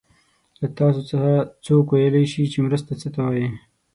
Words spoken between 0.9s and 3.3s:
څخه څوک ویلای شي چې مرسته څه ته